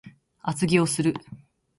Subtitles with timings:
[0.41, 1.13] 厚着をする